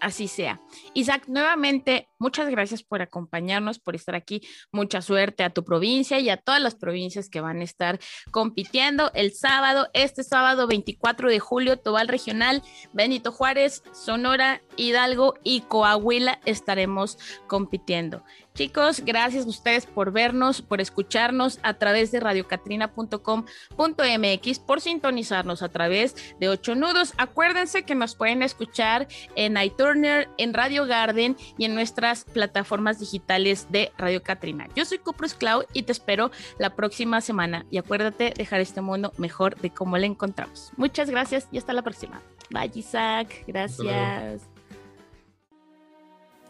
así 0.00 0.28
sea. 0.28 0.60
Isaac, 0.94 1.24
nuevamente, 1.28 2.08
muchas 2.18 2.48
gracias 2.48 2.82
por 2.82 3.02
acompañarnos, 3.02 3.78
por 3.78 3.94
estar 3.94 4.14
aquí. 4.14 4.40
Mucha 4.72 5.02
suerte 5.02 5.44
a 5.44 5.50
tu 5.50 5.64
provincia 5.64 6.18
y 6.18 6.30
a 6.30 6.36
todas 6.36 6.60
las 6.60 6.74
provincias 6.74 7.28
que 7.28 7.40
van 7.40 7.60
a 7.60 7.64
estar 7.64 8.00
compitiendo 8.30 9.10
el 9.14 9.32
sábado, 9.32 9.88
este 9.92 10.24
sábado 10.24 10.66
24 10.66 11.30
de 11.30 11.40
julio, 11.40 11.78
Tobal 11.78 12.08
Regional, 12.08 12.62
Benito 12.92 13.32
Juárez, 13.32 13.82
Sonora, 13.92 14.62
Hidalgo 14.76 15.34
y 15.42 15.62
Coahuila 15.62 16.40
estaremos 16.44 17.18
compitiendo. 17.46 18.24
Chicos, 18.54 19.02
gracias 19.04 19.44
a 19.46 19.48
ustedes 19.48 19.86
por 19.86 20.12
vernos, 20.12 20.60
por 20.60 20.80
escucharnos 20.80 21.60
a 21.62 21.74
través 21.74 22.10
de 22.10 22.18
radiocatrina.com.mx, 22.20 24.58
por 24.58 24.80
sintonizarnos 24.80 25.62
a 25.62 25.68
través 25.68 26.16
de 26.40 26.48
Ocho 26.48 26.74
Nudos. 26.74 27.14
Acuérdense 27.16 27.84
que 27.84 27.94
nos 27.94 28.16
pueden 28.16 28.42
escuchar 28.42 29.06
en 29.36 29.56
iTurner, 29.56 30.28
en 30.36 30.52
Radio 30.52 30.86
Garden 30.86 31.36
y 31.58 31.64
en 31.64 31.74
nuestras 31.74 32.24
plataformas 32.24 32.98
digitales 32.98 33.68
de 33.70 33.92
Radio 33.96 34.22
Catrina. 34.22 34.68
Yo 34.74 34.84
soy 34.84 34.98
Cuprus 34.98 35.34
Cloud 35.34 35.64
y 35.72 35.84
te 35.84 35.92
espero 35.92 36.32
la 36.58 36.74
próxima 36.74 37.20
semana. 37.20 37.64
Y 37.70 37.78
acuérdate 37.78 38.34
dejar 38.36 38.60
este 38.60 38.80
mundo 38.80 39.12
mejor 39.16 39.54
de 39.56 39.70
cómo 39.70 39.96
lo 39.96 40.04
encontramos. 40.04 40.72
Muchas 40.76 41.08
gracias 41.08 41.46
y 41.52 41.58
hasta 41.58 41.72
la 41.72 41.82
próxima. 41.82 42.20
Bye, 42.50 42.72
Isaac. 42.74 43.44
Gracias. 43.46 44.42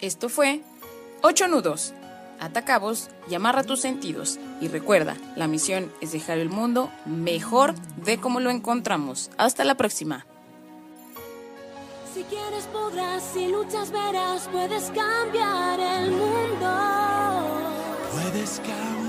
Esto 0.00 0.30
fue 0.30 0.62
8 1.22 1.48
nudos. 1.48 1.92
Ata 2.38 2.64
cabos 2.64 3.10
y 3.28 3.34
amarra 3.34 3.62
tus 3.62 3.80
sentidos. 3.80 4.38
Y 4.60 4.68
recuerda, 4.68 5.16
la 5.36 5.46
misión 5.46 5.92
es 6.00 6.12
dejar 6.12 6.38
el 6.38 6.48
mundo 6.48 6.90
mejor 7.04 7.74
de 8.04 8.18
como 8.18 8.40
lo 8.40 8.50
encontramos. 8.50 9.30
Hasta 9.36 9.64
la 9.64 9.76
próxima. 9.76 10.26
Si 12.14 12.22
quieres 12.24 12.64
podrás, 12.72 13.22
si 13.22 13.46
luchas 13.48 13.90
verás, 13.90 14.48
puedes 14.50 14.84
cambiar 14.90 15.78
el 15.78 16.10
mundo. 16.10 16.68
Puedes 18.12 18.58
cambiar. 18.60 18.99